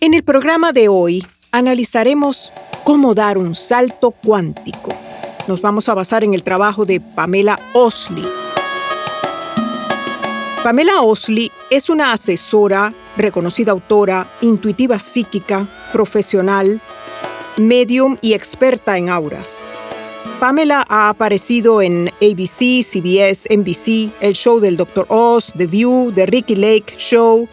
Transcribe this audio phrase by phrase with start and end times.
[0.00, 4.90] En el programa de hoy analizaremos cómo dar un salto cuántico.
[5.50, 8.24] Nos vamos a basar en el trabajo de Pamela Osley
[10.62, 16.80] Pamela Osley es una asesora, reconocida autora, intuitiva psíquica, profesional,
[17.56, 19.64] medium y experta en auras.
[20.38, 25.06] Pamela ha aparecido en ABC, CBS, NBC, el show del Dr.
[25.08, 27.48] Oz, The View, The Ricky Lake Show,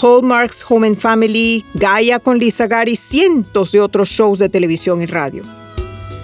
[0.00, 5.06] Hallmark's Home and Family, Gaia con Lisa Gary, cientos de otros shows de televisión y
[5.06, 5.61] radio.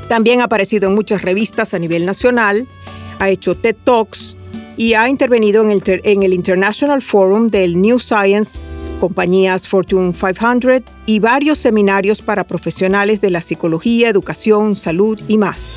[0.09, 2.67] También ha aparecido en muchas revistas a nivel nacional,
[3.19, 4.37] ha hecho TED Talks,
[4.79, 8.61] y ha intervenido en el, International Forum del New Science,
[9.01, 15.75] compañías Fortune 500 y varios seminarios para profesionales de la psicología, educación, salud y más.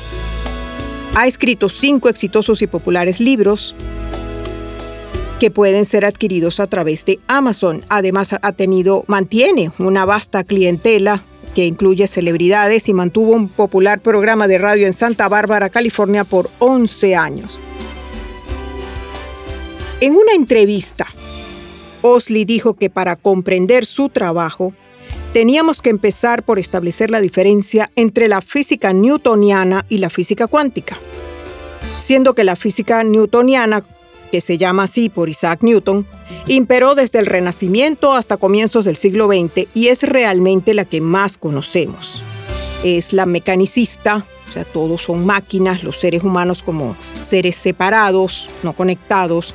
[1.14, 3.74] Ha escrito cinco exitosos y populares libros
[5.40, 7.82] que pueden ser adquiridos a través de Amazon.
[7.88, 14.48] Además, ha tenido, mantiene una vasta clientela que incluye celebridades y mantuvo un popular programa
[14.48, 17.60] de radio en Santa Bárbara, California por 11 años.
[20.00, 21.06] En una entrevista,
[22.02, 24.74] Osley dijo que para comprender su trabajo,
[25.32, 30.98] teníamos que empezar por establecer la diferencia entre la física newtoniana y la física cuántica,
[31.98, 33.84] siendo que la física newtoniana,
[34.32, 36.06] que se llama así por Isaac Newton,
[36.48, 41.36] imperó desde el Renacimiento hasta comienzos del siglo XX y es realmente la que más
[41.36, 42.24] conocemos.
[42.82, 48.72] Es la mecanicista, o sea, todos son máquinas, los seres humanos como seres separados, no
[48.72, 49.54] conectados,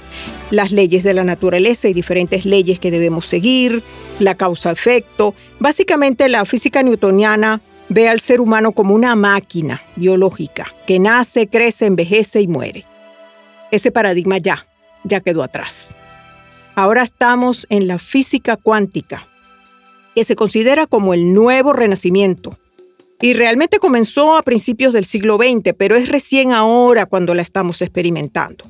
[0.52, 3.82] las leyes de la naturaleza y diferentes leyes que debemos seguir,
[4.20, 5.34] la causa-efecto.
[5.60, 11.88] Básicamente la física newtoniana ve al ser humano como una máquina biológica que nace, crece,
[11.88, 12.86] envejece y muere.
[13.72, 14.66] Ese paradigma ya,
[15.04, 15.96] ya quedó atrás.
[16.76, 19.28] Ahora estamos en la física cuántica,
[20.16, 22.58] que se considera como el nuevo renacimiento
[23.22, 27.82] y realmente comenzó a principios del siglo XX, pero es recién ahora cuando la estamos
[27.82, 28.66] experimentando.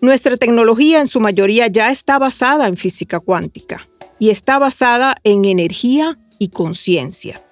[0.00, 3.88] Nuestra tecnología en su mayoría ya está basada en física cuántica
[4.18, 7.42] y está basada en energía y conciencia.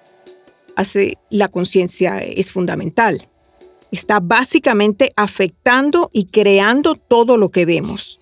[0.75, 3.29] Hace, la conciencia es fundamental.
[3.93, 8.17] Está básicamente afectando y creando todo lo que vemos.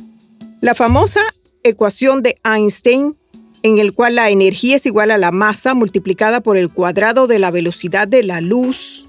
[0.60, 1.22] La famosa
[1.64, 3.16] ecuación de Einstein
[3.64, 7.40] en el cual la energía es igual a la masa multiplicada por el cuadrado de
[7.40, 9.08] la velocidad de la luz,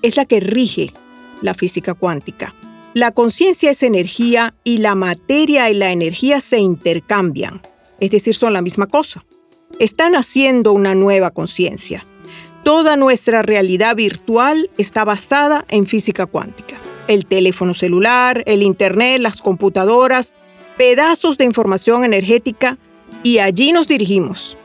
[0.00, 0.92] es la que rige
[1.42, 2.54] la física cuántica.
[2.94, 7.60] La conciencia es energía y la materia y la energía se intercambian,
[8.00, 9.26] es decir, son la misma cosa.
[9.78, 12.06] Están haciendo una nueva conciencia.
[12.66, 16.76] Toda nuestra realidad virtual está basada en física cuántica.
[17.06, 20.34] El teléfono celular, el Internet, las computadoras,
[20.76, 22.76] pedazos de información energética
[23.22, 24.58] y allí nos dirigimos,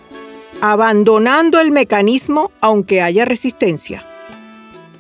[0.62, 4.04] abandonando el mecanismo aunque haya resistencia.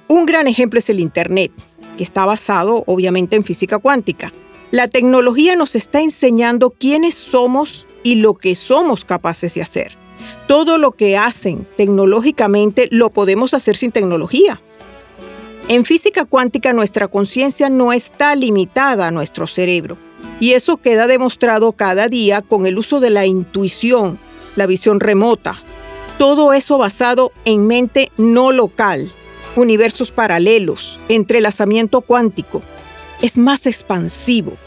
[0.07, 1.51] Un gran ejemplo es el Internet,
[1.97, 4.31] que está basado obviamente en física cuántica.
[4.69, 10.00] La tecnología nos está enseñando quiénes somos y lo que somos capaces de hacer.
[10.47, 14.61] Todo lo que hacen tecnológicamente lo podemos hacer sin tecnología.
[15.67, 19.97] En física cuántica nuestra conciencia no está limitada a nuestro cerebro.
[20.39, 24.19] Y eso queda demostrado cada día con el uso de la intuición,
[24.55, 25.55] la visión remota.
[26.17, 29.11] Todo eso basado en mente no local,
[29.55, 32.61] universos paralelos, entrelazamiento cuántico.
[33.21, 34.57] Es más expansivo.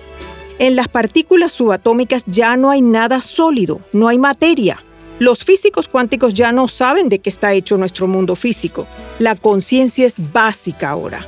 [0.59, 4.83] En las partículas subatómicas ya no hay nada sólido, no hay materia.
[5.21, 8.89] Los físicos cuánticos ya no saben de qué está hecho nuestro mundo físico.
[9.21, 11.25] La conciencia es básica ahora.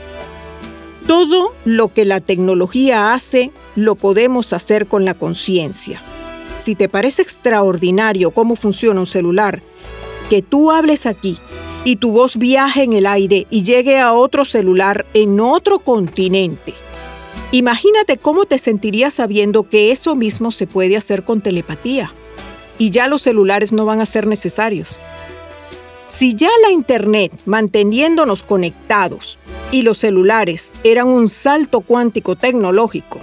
[1.06, 6.02] Todo lo que la tecnología hace lo podemos hacer con la conciencia.
[6.58, 9.62] Si te parece extraordinario cómo funciona un celular,
[10.28, 11.38] que tú hables aquí
[11.84, 16.74] y tu voz viaje en el aire y llegue a otro celular en otro continente.
[17.52, 22.12] Imagínate cómo te sentirías sabiendo que eso mismo se puede hacer con telepatía
[22.78, 24.98] y ya los celulares no van a ser necesarios.
[26.08, 29.38] Si ya la Internet, manteniéndonos conectados,
[29.70, 33.18] y los celulares eran un salto cuántico tecnológico,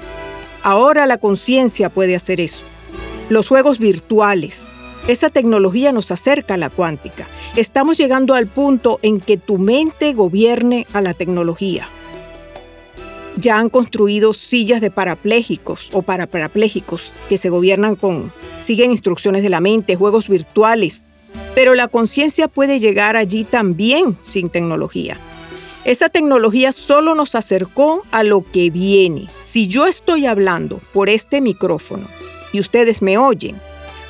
[0.61, 2.65] ahora la conciencia puede hacer eso.
[3.29, 4.71] Los juegos virtuales,
[5.07, 7.27] esa tecnología nos acerca a la cuántica.
[7.55, 11.87] Estamos llegando al punto en que tu mente gobierne a la tecnología.
[13.37, 19.43] Ya han construido sillas de parapléjicos o para parapléjicos que se gobiernan con, siguen instrucciones
[19.43, 21.03] de la mente, juegos virtuales,
[21.55, 25.17] pero la conciencia puede llegar allí también sin tecnología.
[25.85, 29.27] Esa tecnología solo nos acercó a lo que viene.
[29.37, 32.07] Si yo estoy hablando por este micrófono
[32.53, 33.57] y ustedes me oyen,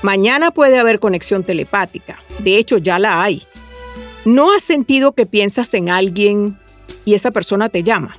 [0.03, 2.19] mañana puede haber conexión telepática.
[2.39, 3.41] De hecho, ya la hay.
[4.23, 6.57] ¿No has sentido que piensas en alguien
[7.05, 8.17] y esa persona te llama?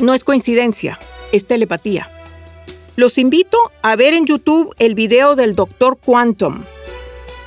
[0.00, 0.98] No es coincidencia,
[1.30, 2.08] es telepatía.
[2.96, 5.98] Los invito a ver en YouTube el video del Dr.
[5.98, 6.64] Quantum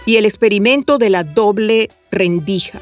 [0.06, 2.80] y el experimento de la doble rendija.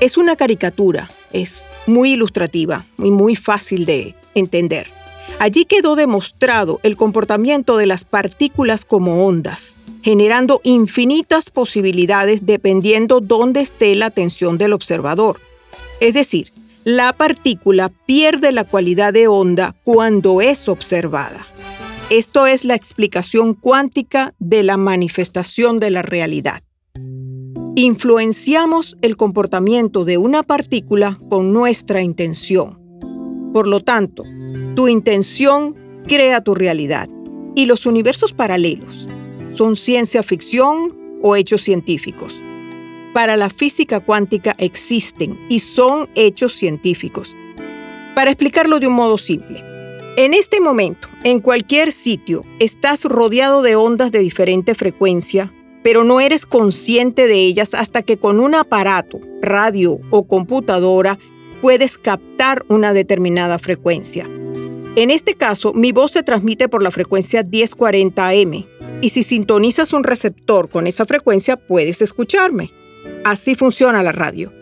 [0.00, 4.86] Es una caricatura, es muy ilustrativa y muy fácil de entender.
[5.40, 13.60] Allí quedó demostrado el comportamiento de las partículas como ondas, generando infinitas posibilidades dependiendo dónde
[13.60, 15.40] esté la atención del observador.
[16.00, 16.52] Es decir,
[16.84, 21.46] la partícula pierde la cualidad de onda cuando es observada.
[22.10, 26.62] Esto es la explicación cuántica de la manifestación de la realidad.
[27.76, 32.78] Influenciamos el comportamiento de una partícula con nuestra intención.
[33.52, 34.24] Por lo tanto,
[34.74, 35.76] tu intención
[36.06, 37.08] crea tu realidad.
[37.54, 39.08] Y los universos paralelos
[39.50, 42.42] son ciencia ficción o hechos científicos
[43.12, 47.36] para la física cuántica existen y son hechos científicos.
[48.14, 49.62] Para explicarlo de un modo simple,
[50.16, 55.52] en este momento, en cualquier sitio, estás rodeado de ondas de diferente frecuencia,
[55.84, 61.18] pero no eres consciente de ellas hasta que con un aparato, radio o computadora,
[61.62, 64.28] puedes captar una determinada frecuencia.
[64.96, 68.66] En este caso, mi voz se transmite por la frecuencia 1040 AM,
[69.00, 72.72] y si sintonizas un receptor con esa frecuencia, puedes escucharme.
[73.30, 74.54] Así funciona la radio.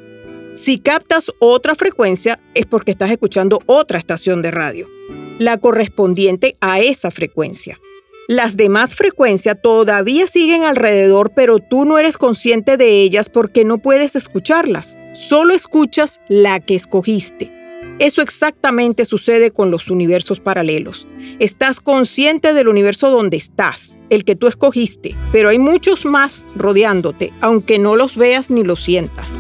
[0.55, 4.89] Si captas otra frecuencia es porque estás escuchando otra estación de radio,
[5.39, 7.79] la correspondiente a esa frecuencia.
[8.27, 13.79] Las demás frecuencias todavía siguen alrededor, pero tú no eres consciente de ellas porque no
[13.79, 14.99] puedes escucharlas.
[15.13, 17.56] Solo escuchas la que escogiste.
[17.99, 21.09] Eso exactamente sucede con los universos paralelos.
[21.39, 27.33] Estás consciente del universo donde estás, el que tú escogiste, pero hay muchos más rodeándote,
[27.41, 29.39] aunque no los veas ni los sientas.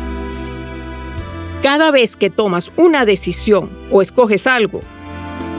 [1.62, 4.80] Cada vez que tomas una decisión o escoges algo,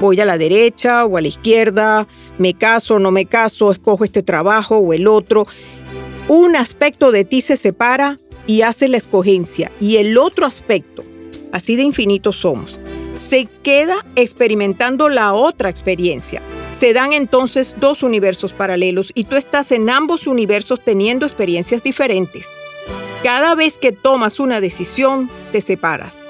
[0.02, 2.08] voy a la derecha o a la izquierda,
[2.40, 5.46] me caso o no me caso, escojo este trabajo o el otro,
[6.28, 11.04] un aspecto de ti se separa y hace la escogencia y el otro aspecto
[11.52, 12.80] así de infinitos somos,
[13.16, 16.42] se queda experimentando la otra experiencia.
[16.72, 22.50] Se dan entonces dos universos paralelos y tú estás en ambos universos teniendo experiencias diferentes.
[23.24, 26.28] Cada vez que tomas una decisión, te separas.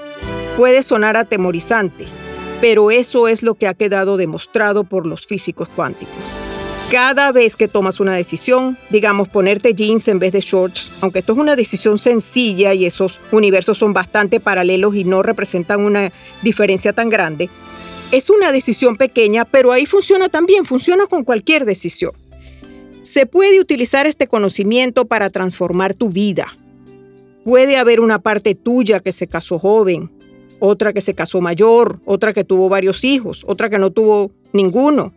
[0.56, 2.06] Puede sonar atemorizante,
[2.62, 6.47] pero eso es lo que ha quedado demostrado por los físicos cuánticos.
[6.92, 11.34] Cada vez que tomas una decisión, digamos ponerte jeans en vez de shorts, aunque esto
[11.34, 16.14] es una decisión sencilla y esos universos son bastante paralelos y no representan una
[16.44, 17.50] diferencia tan grande,
[18.14, 22.14] es una decisión pequeña, pero ahí funciona también, funciona con cualquier decisión.
[23.02, 26.48] Se puede utilizar este conocimiento para transformar tu vida.
[27.44, 30.10] Puede haber una parte tuya que se casó joven,
[30.60, 35.17] otra que se casó mayor, otra que tuvo varios hijos, otra que no tuvo ninguno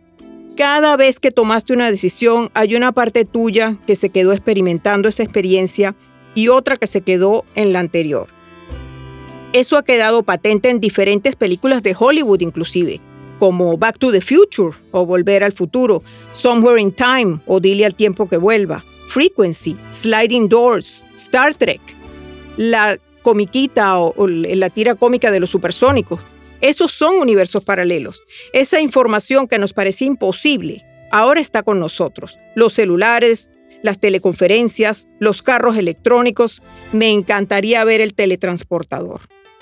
[0.61, 5.23] Cada vez que tomaste una decisión, hay una parte tuya que se quedó experimentando esa
[5.23, 5.95] experiencia
[6.35, 8.27] y otra que se quedó en la anterior.
[9.53, 13.01] Eso ha quedado patente en diferentes películas de Hollywood inclusive,
[13.39, 17.95] como Back to the Future o Volver al Futuro, Somewhere in Time o Dile al
[17.95, 21.81] tiempo que vuelva, Frequency, Sliding Doors, Star Trek,
[22.57, 26.19] la comiquita o, la tira cómica de los supersónicos.
[26.61, 28.23] Esos son universos paralelos.
[28.53, 32.39] Esa información que nos parecía imposible ahora está con nosotros.
[32.55, 33.49] Los celulares,
[33.83, 36.63] las teleconferencias, los carros electrónicos.
[36.91, 39.21] Me encantaría ver el teletransportador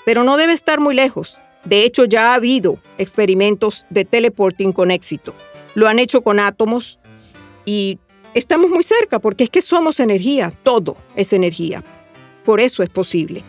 [0.10, 1.40] pero no debe estar muy lejos.
[1.66, 5.36] De hecho, ya ha habido experimentos de teleporting con éxito.
[5.76, 7.00] Lo han hecho con átomos
[7.64, 8.00] y
[8.34, 11.84] estamos muy cerca porque es que somos energía, todo es energía.
[12.44, 13.44] Por eso es posible.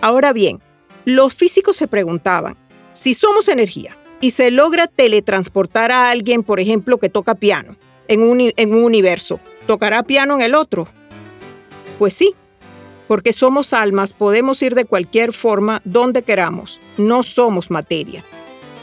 [0.00, 0.60] Ahora bien,
[1.04, 2.56] los físicos se preguntaban,
[2.94, 7.76] si somos energía y se logra teletransportar a alguien, por ejemplo, que toca piano
[8.08, 10.86] en un, universo, ¿tocará piano en el otro?
[11.98, 12.34] Pues sí,
[13.08, 16.80] porque somos almas, podemos ir de cualquier forma donde queramos.
[16.96, 18.24] No somos materia.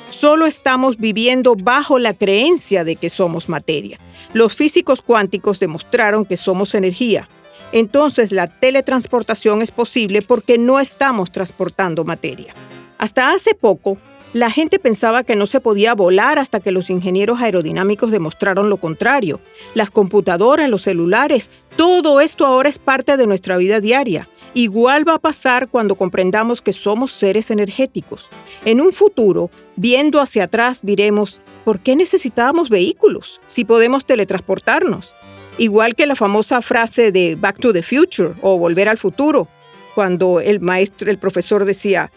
[0.10, 4.00] Solo estamos viviendo bajo la creencia de que somos materia.
[4.34, 7.30] Los físicos cuánticos demostraron que somos energía.
[7.72, 12.53] Entonces la teletransportación es posible porque no estamos transportando materia.
[13.01, 13.98] Hasta hace poco,
[14.31, 18.77] la gente pensaba que no se podía volar hasta que los ingenieros aerodinámicos demostraron lo
[18.77, 19.41] contrario.
[19.74, 24.29] Las computadoras, los celulares, todo esto ahora es parte de nuestra vida diaria.
[24.53, 28.29] Igual va a pasar cuando comprendamos que somos seres energéticos.
[28.65, 35.15] En un futuro, viendo hacia atrás, diremos, ¿por qué necesitábamos vehículos si podemos teletransportarnos?
[35.58, 39.48] Igual que la famosa frase de Back to the Future o Volver al futuro,
[39.96, 42.12] cuando el maestro, el profesor decía,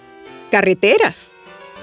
[0.54, 1.34] carreteras.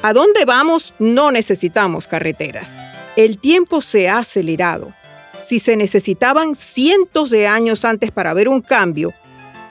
[0.02, 2.78] A dónde vamos no necesitamos carreteras.
[3.18, 4.94] El tiempo se ha acelerado.
[5.38, 9.14] Si se necesitaban cientos de años antes para ver un cambio,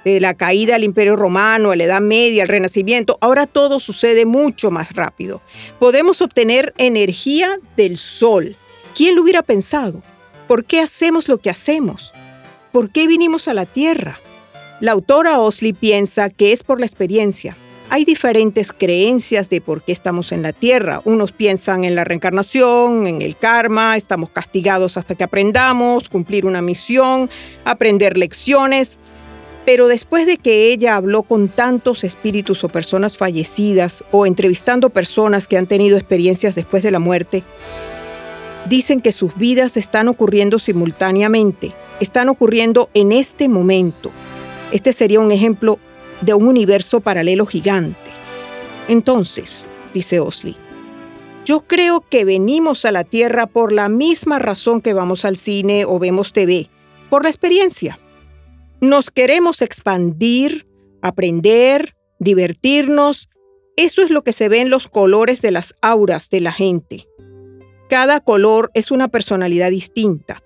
[0.04, 4.26] de la caída del Imperio Romano, a la Edad Media, al Renacimiento, ahora todo sucede
[4.26, 5.40] mucho más rápido.
[5.78, 8.54] Podemos obtener energía del sol.
[8.94, 10.02] ¿Quién lo hubiera pensado?
[10.46, 12.12] ¿Por qué hacemos lo que hacemos?
[12.70, 14.20] ¿Por qué vinimos a la Tierra?
[14.80, 17.56] La autora Osley piensa que es por la experiencia,
[17.90, 21.02] hay diferentes creencias de por qué estamos en la tierra.
[21.04, 26.62] Unos piensan en la reencarnación, en el karma, estamos castigados hasta que aprendamos, cumplir una
[26.62, 27.28] misión,
[27.64, 29.00] aprender lecciones.
[29.66, 35.48] Pero después de que ella habló con tantos espíritus o personas fallecidas o entrevistando personas
[35.48, 37.42] que han tenido experiencias después de la muerte,
[38.68, 44.12] dicen que sus vidas están ocurriendo simultáneamente, están ocurriendo en este momento.
[44.70, 45.80] Este sería un ejemplo
[46.20, 48.10] de un universo paralelo gigante.
[48.88, 50.56] Entonces, dice Osley,
[51.44, 55.84] yo creo que venimos a la Tierra por la misma razón que vamos al cine
[55.84, 56.68] o vemos TV,
[57.08, 57.98] por la experiencia.
[58.80, 60.66] Nos queremos expandir,
[61.02, 63.28] aprender, divertirnos.
[63.76, 67.06] Eso es lo que se ve en los colores de las auras de la gente.
[67.88, 70.42] Cada color es una personalidad distinta.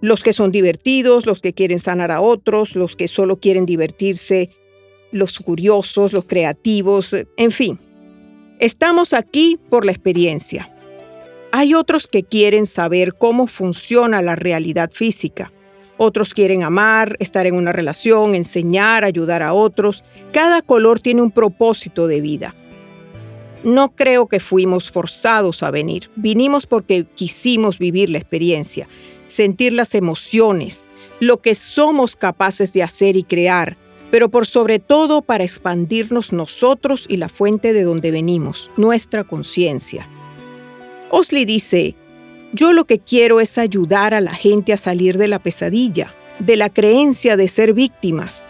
[0.00, 4.50] Los que son divertidos, los que quieren sanar a otros, los que solo quieren divertirse
[5.12, 7.78] los curiosos, los creativos, en fin.
[8.58, 10.72] Estamos aquí por la experiencia.
[11.52, 15.52] Hay otros que quieren saber cómo funciona la realidad física.
[15.96, 20.04] Otros quieren amar, estar en una relación, enseñar, ayudar a otros.
[20.32, 22.54] Cada color tiene un propósito de vida.
[23.64, 26.10] No creo que fuimos forzados a venir.
[26.14, 28.86] Vinimos porque quisimos vivir la experiencia,
[29.26, 30.86] sentir las emociones,
[31.18, 33.76] lo que somos capaces de hacer y crear,
[34.10, 40.08] pero por sobre todo para expandirnos nosotros y la fuente de donde venimos, nuestra conciencia.
[41.10, 41.94] Osley dice,
[42.52, 46.56] yo lo que quiero es ayudar a la gente a salir de la pesadilla, de
[46.56, 48.48] la creencia de ser víctimas.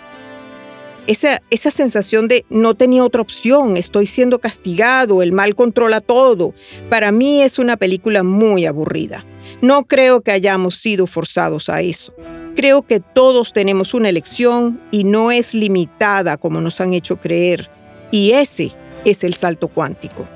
[1.06, 6.54] Esa, esa sensación de no tenía otra opción, estoy siendo castigado, el mal controla todo,
[6.90, 9.24] para mí es una película muy aburrida.
[9.62, 12.14] No creo que hayamos sido forzados a eso.
[12.58, 17.70] Creo que todos tenemos una elección y no es limitada como nos han hecho creer.
[18.10, 18.72] Y ese
[19.04, 20.26] es el salto cuántico.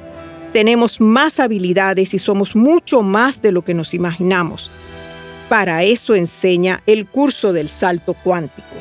[0.52, 4.70] Tenemos más habilidades y somos mucho más de lo que nos imaginamos.
[5.48, 8.76] Para eso enseña el curso del salto cuántico.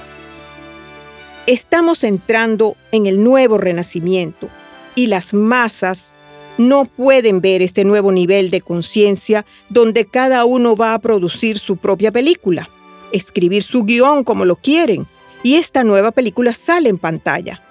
[1.48, 4.50] Estamos entrando en el nuevo renacimiento
[4.94, 6.14] y las masas
[6.60, 11.78] no pueden ver este nuevo nivel de conciencia donde cada uno va a producir su
[11.78, 12.70] propia película
[13.12, 15.08] escribir su guion como lo quieren,
[15.44, 17.62] y esta nueva película sale en pantalla.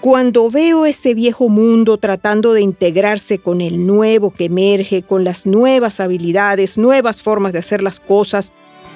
[0.00, 5.46] Cuando veo ese viejo mundo tratando de integrarse con el nuevo que emerge, con las
[5.46, 8.50] nuevas habilidades, nuevas formas de hacer las cosas,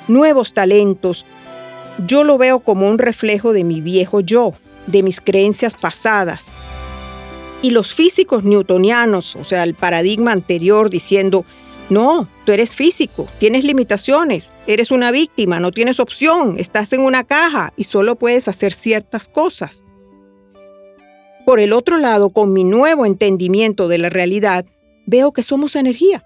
[0.08, 1.26] nuevos talentos,
[2.06, 4.52] yo lo veo como un reflejo de mi viejo yo,
[4.86, 6.52] de mis creencias pasadas.
[7.60, 11.44] Y los físicos newtonianos, o sea, el paradigma anterior diciendo,
[11.90, 17.24] no, tú eres físico, tienes limitaciones, eres una víctima, no tienes opción, estás en una
[17.24, 19.84] caja y solo puedes hacer ciertas cosas.
[21.44, 24.64] Por el otro lado, con mi nuevo entendimiento de la realidad,
[25.06, 26.24] veo que somos energía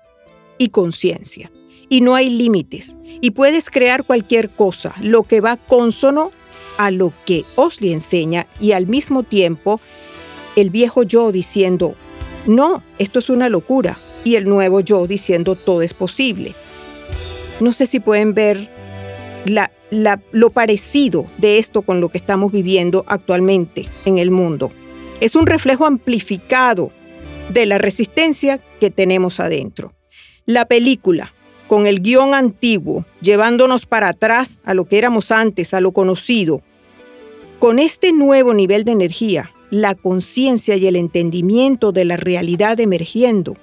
[0.58, 1.50] y conciencia,
[1.88, 6.30] y no hay límites, y puedes crear cualquier cosa, lo que va consono
[6.76, 9.80] a lo que Osli enseña y al mismo tiempo
[10.54, 11.96] el viejo yo diciendo,
[12.46, 13.98] no, esto es una locura,
[14.28, 16.54] y el nuevo yo diciendo todo es posible.
[17.60, 18.68] No sé si pueden ver
[20.30, 24.70] lo parecido de esto con lo que estamos viviendo actualmente en el mundo.
[25.20, 26.92] Es un reflejo amplificado
[27.52, 29.94] de la resistencia que tenemos adentro.
[30.44, 31.32] La película,
[31.66, 36.62] con el guion antiguo, llevándonos para atrás a lo que éramos antes, a lo conocido,
[37.58, 43.54] con este nuevo nivel de energía, la conciencia y el entendimiento de la realidad emergiendo,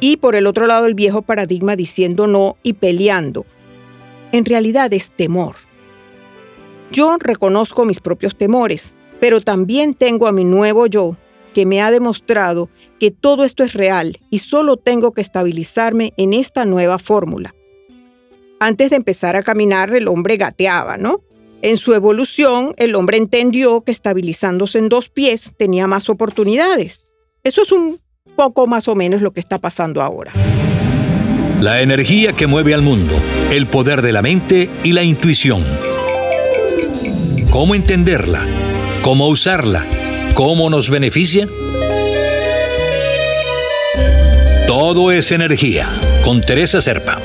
[0.00, 3.46] y por el otro lado el viejo paradigma diciendo no y peleando.
[4.32, 5.56] En realidad es temor.
[6.90, 11.16] Yo reconozco mis propios temores, pero también tengo a mi nuevo yo
[11.52, 16.32] que me ha demostrado que todo esto es real y solo tengo que estabilizarme en
[16.32, 17.54] esta nueva fórmula.
[18.58, 21.22] Antes de empezar a caminar el hombre gateaba, ¿no?
[21.62, 27.04] En su evolución el hombre entendió que estabilizándose en dos pies tenía más oportunidades.
[27.42, 28.00] Eso es un
[28.30, 30.32] poco más o menos lo que está pasando ahora.
[31.60, 33.14] La energía que mueve al mundo,
[33.50, 35.62] el poder de la mente y la intuición.
[37.50, 38.46] ¿Cómo entenderla?
[39.02, 39.84] ¿Cómo usarla?
[40.34, 41.46] ¿Cómo nos beneficia?
[44.66, 45.86] Todo es energía,
[46.24, 47.20] con Teresa Serpa.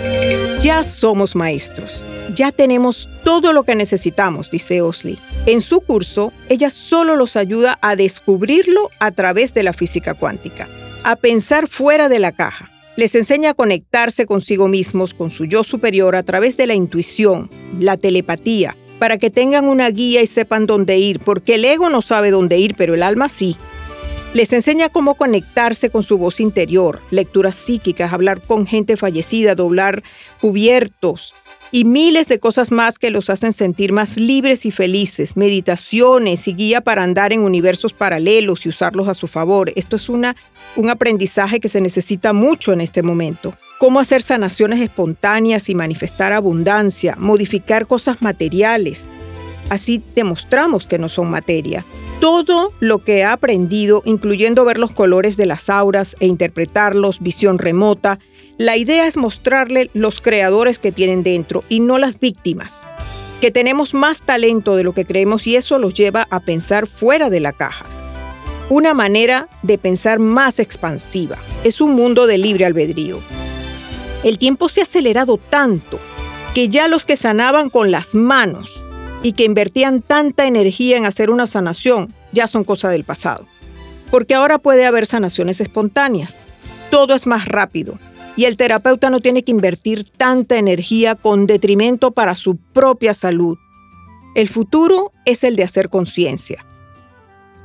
[0.60, 2.06] Ya somos maestros.
[2.34, 5.18] Ya tenemos todo lo que necesitamos, dice Osley.
[5.46, 10.68] En su curso, ella solo los ayuda a descubrirlo a través de la física cuántica
[11.06, 12.72] a pensar fuera de la caja.
[12.98, 17.48] Les enseña a conectarse consigo mismos, con su yo superior, a través de la intuición,
[17.80, 22.02] la telepatía, para que tengan una guía y sepan dónde ir, porque el ego no
[22.02, 23.56] sabe dónde ir, pero el alma sí.
[24.36, 30.04] Les enseña cómo conectarse con su voz interior, lecturas psíquicas, hablar con gente fallecida, doblar
[30.42, 31.34] cubiertos,
[31.72, 36.54] y miles de cosas más que los hacen sentir más libres y felices, meditaciones y
[36.54, 39.72] guía para andar en universos paralelos y usarlos a su favor.
[39.78, 40.36] Esto es una,
[40.76, 43.56] un aprendizaje que se necesita mucho en este momento.
[43.80, 49.08] Cómo hacer sanaciones espontáneas y manifestar abundancia, modificar cosas materiales.
[49.70, 51.86] Así demostramos que no son materia.
[52.20, 57.58] Todo lo que ha aprendido, incluyendo ver los colores de las auras e interpretarlos, visión
[57.58, 58.20] remota,
[58.58, 62.88] la idea es mostrarle los creadores que tienen dentro y no las víctimas,
[63.42, 67.30] que tenemos más talento de lo que creemos y eso los lleva a pensar fuera
[67.30, 67.86] de la caja.
[68.70, 71.38] Una manera de pensar más expansiva.
[71.64, 73.20] Es un mundo de libre albedrío.
[74.24, 76.00] El tiempo se ha acelerado tanto
[76.56, 78.88] que ya los que sanaban con las manos
[79.26, 83.48] y que invertían tanta energía en hacer una sanación ya son cosa del pasado.
[84.12, 86.46] Porque ahora puede haber sanaciones espontáneas.
[86.92, 87.98] Todo es más rápido
[88.36, 93.58] y el terapeuta no tiene que invertir tanta energía con detrimento para su propia salud.
[94.36, 96.64] El futuro es el de hacer conciencia.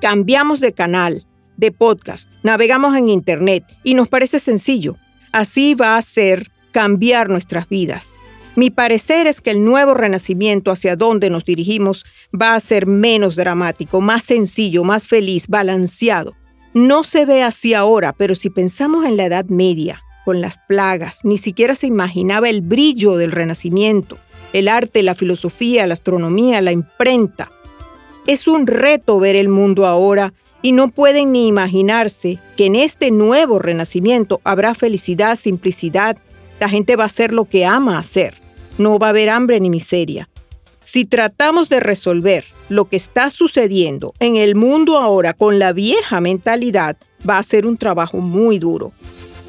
[0.00, 1.26] Cambiamos de canal,
[1.58, 4.96] de podcast, navegamos en Internet y nos parece sencillo.
[5.30, 8.14] Así va a ser cambiar nuestras vidas.
[8.56, 13.36] Mi parecer es que el nuevo renacimiento hacia donde nos dirigimos va a ser menos
[13.36, 16.36] dramático, más sencillo, más feliz, balanceado.
[16.74, 21.20] No se ve así ahora, pero si pensamos en la Edad Media, con las plagas,
[21.24, 24.18] ni siquiera se imaginaba el brillo del renacimiento,
[24.52, 27.50] el arte, la filosofía, la astronomía, la imprenta.
[28.26, 30.32] Es un reto ver el mundo ahora
[30.62, 36.18] y no pueden ni imaginarse que en este nuevo renacimiento habrá felicidad, simplicidad,
[36.60, 38.34] la gente va a hacer lo que ama hacer,
[38.76, 40.28] no va a haber hambre ni miseria.
[40.78, 46.20] Si tratamos de resolver lo que está sucediendo en el mundo ahora con la vieja
[46.20, 48.92] mentalidad, va a ser un trabajo muy duro.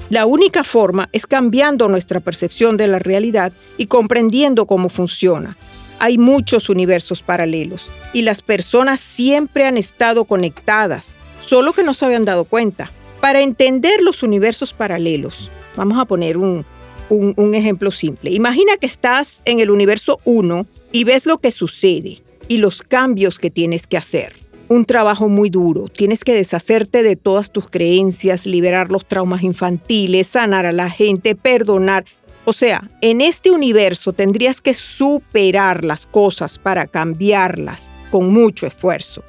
[0.10, 5.58] La única forma es cambiando nuestra percepción de la realidad y comprendiendo cómo funciona.
[6.00, 12.06] Hay muchos universos paralelos y las personas siempre han estado conectadas, solo que no se
[12.06, 12.89] habían dado cuenta.
[13.19, 16.65] Para entender los universos paralelos, vamos a poner un,
[17.12, 18.32] un, ejemplo simple.
[18.32, 23.38] Imagina que estás en el universo 1 y ves lo que sucede y los cambios
[23.38, 24.34] que tienes que hacer.
[24.69, 25.89] un trabajo muy duro.
[25.89, 31.36] Tienes que deshacerte de todas tus creencias, liberar los traumas infantiles, sanar a la gente,
[31.36, 32.06] perdonar.
[32.45, 39.26] O sea, en este universo tendrías que superar las cosas para cambiarlas con mucho esfuerzo.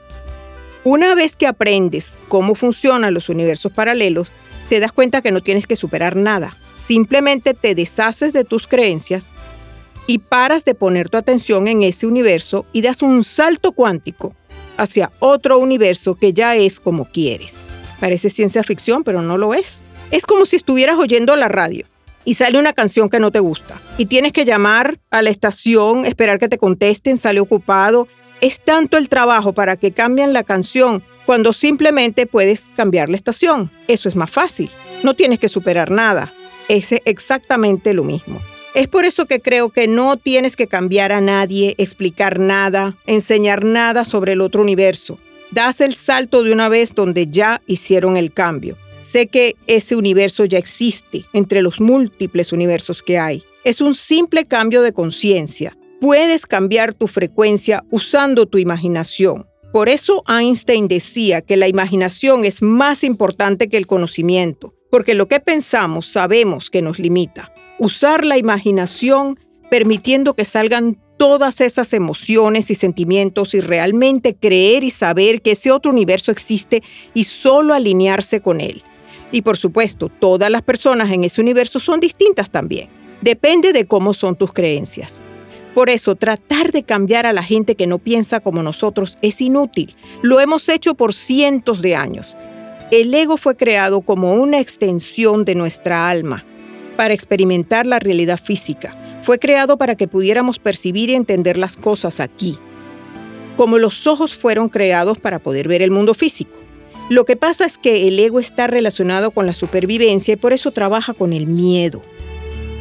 [0.85, 4.31] Una vez que aprendes cómo funcionan los universos paralelos,
[4.69, 6.57] te das cuenta que no tienes que superar nada.
[6.75, 9.29] Simplemente te deshaces de tus creencias
[10.07, 14.35] y paras de poner tu atención en ese universo y das un salto cuántico
[14.77, 17.63] hacia otro universo que ya es como quieres.
[18.01, 19.85] Parece ciencia ficción, pero no lo es.
[20.11, 21.87] Es como si estuvieras oyendo la radio
[22.25, 26.05] y sale una canción que no te gusta y tienes que llamar a la estación,
[26.05, 28.09] esperar que te contesten, sale ocupado.
[28.41, 33.71] Es tanto el trabajo para que cambien la canción cuando simplemente puedes cambiar la estación.
[33.87, 34.69] Eso es más fácil.
[35.05, 36.33] No tienes que superar nada.
[36.69, 38.41] Es exactamente lo mismo.
[38.75, 43.65] Es por eso que creo que no tienes que cambiar a nadie, explicar nada, enseñar
[43.65, 45.19] nada sobre el otro universo.
[45.51, 48.79] Das el salto de una vez donde ya hicieron el cambio.
[49.01, 53.43] Sé que ese universo ya existe entre los múltiples universos que hay.
[53.63, 55.77] Es un simple cambio de conciencia.
[56.01, 59.47] Puedes cambiar tu frecuencia usando tu imaginación.
[59.73, 65.27] Por eso Einstein decía que la imaginación es más importante que el conocimiento porque lo
[65.27, 67.51] que pensamos sabemos que nos limita.
[67.79, 74.91] Usar la imaginación permitiendo que salgan todas esas emociones y sentimientos y realmente creer y
[74.91, 76.83] saber que ese otro universo existe
[77.15, 78.83] y solo alinearse con él.
[79.31, 82.91] Y por supuesto, todas las personas en ese universo son distintas también.
[83.23, 85.23] Depende de cómo son tus creencias.
[85.75, 89.97] Por eso, tratar de cambiar a la gente que no piensa como nosotros es inútil.
[90.21, 92.37] Lo hemos hecho por cientos de años.
[92.93, 96.45] El ego fue creado como una extensión de nuestra alma
[96.99, 99.19] para experimentar la realidad física.
[99.23, 102.59] Fue creado para que pudiéramos percibir y entender las cosas aquí.
[103.57, 106.53] Como los ojos fueron creados para poder ver el mundo físico.
[107.09, 110.71] Lo que pasa es que el ego está relacionado con la supervivencia y por eso
[110.71, 112.03] trabaja con el miedo.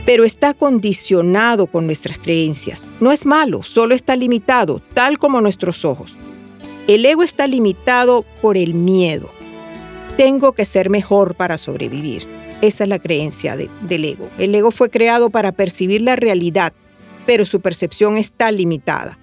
[0.05, 2.89] Pero está condicionado con nuestras creencias.
[2.99, 6.17] No es malo, solo está limitado, tal como nuestros ojos.
[6.87, 9.31] El ego está limitado por el miedo
[10.17, 12.27] tengo que ser mejor para sobrevivir.
[12.61, 14.29] Esa es la creencia del ego.
[14.37, 16.73] El ego fue creado para percibir la realidad,
[17.25, 19.17] pero su percepción está limitada.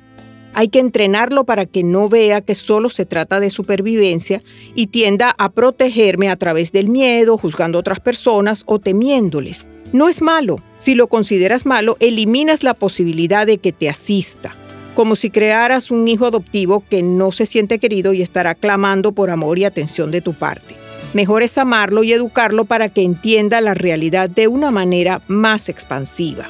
[0.54, 4.42] Hay que entrenarlo para que no vea que solo se trata de supervivencia
[4.74, 9.66] y tienda a protegerme a través del miedo, juzgando a otras personas o temiéndoles.
[9.92, 10.56] No es malo.
[10.76, 14.56] Si lo consideras malo, eliminas la posibilidad de que te asista.
[14.98, 19.30] Como si crearas un hijo adoptivo que no se siente querido y estará clamando por
[19.30, 20.74] amor y atención de tu parte.
[21.14, 26.48] Mejor es amarlo y educarlo para que entienda la realidad de una manera más expansiva.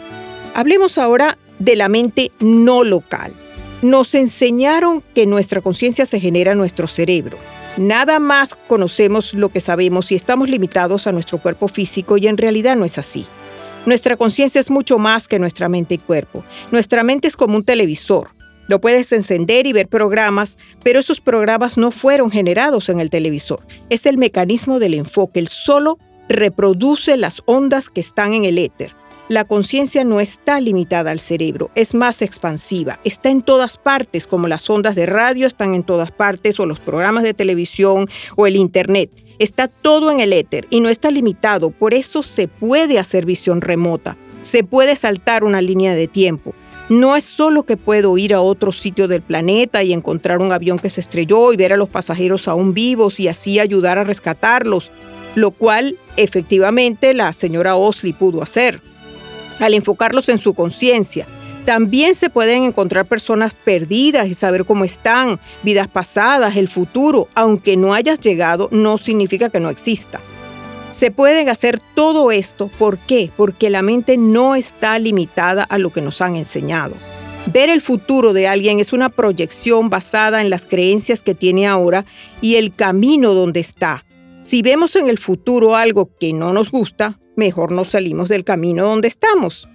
[0.54, 3.34] Hablemos ahora de la mente no local.
[3.82, 7.36] Nos enseñaron que nuestra conciencia se genera en nuestro cerebro.
[7.76, 12.38] Nada más conocemos lo que sabemos y estamos limitados a nuestro cuerpo físico y en
[12.38, 13.26] realidad no es así.
[13.84, 16.44] Nuestra conciencia es mucho más que nuestra mente y cuerpo.
[16.70, 18.37] Nuestra mente es como un televisor.
[18.68, 23.66] Lo puedes encender y ver programas, pero esos programas no fueron generados en el televisor.
[23.88, 25.40] Es el mecanismo del enfoque.
[25.40, 28.94] El solo reproduce las ondas que están en el éter.
[29.28, 34.48] La conciencia no está limitada al cerebro, es más expansiva, está en todas partes, como
[34.48, 38.56] las ondas de radio están en todas partes, o los programas de televisión, o el
[38.56, 39.10] Internet.
[39.38, 43.60] Está todo en el éter y no está limitado, por eso se puede hacer visión
[43.60, 46.54] remota, se puede saltar una línea de tiempo.
[46.88, 50.78] No es solo que puedo ir a otro sitio del planeta y encontrar un avión
[50.78, 54.90] que se estrelló y ver a los pasajeros aún vivos y así ayudar a rescatarlos,
[55.34, 58.80] lo cual efectivamente la señora Osley pudo hacer.
[59.60, 61.26] Al enfocarlos en su conciencia,
[61.66, 67.28] también se pueden encontrar personas perdidas y saber cómo están, vidas pasadas, el futuro.
[67.34, 70.20] Aunque no hayas llegado, no significa que no exista.
[70.98, 73.30] Se pueden hacer todo esto, ¿por qué?
[73.36, 76.96] Porque la mente no está limitada a lo que nos han enseñado.
[77.52, 82.04] Ver el futuro de alguien es una proyección basada en las creencias que tiene ahora
[82.40, 84.04] y el camino donde está.
[84.40, 88.82] Si vemos en el futuro algo que no nos gusta, mejor nos salimos del camino
[88.82, 89.68] donde estamos.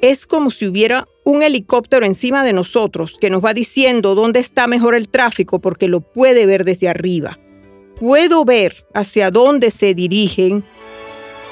[0.00, 4.66] Es como si hubiera un helicóptero encima de nosotros que nos va diciendo dónde está
[4.66, 7.38] mejor el tráfico porque lo puede ver desde arriba
[7.98, 10.64] puedo ver hacia dónde se dirigen